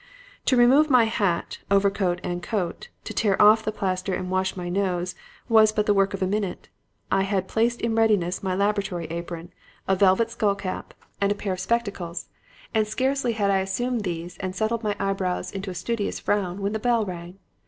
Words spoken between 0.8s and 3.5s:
my hat, overcoat and coat, to tear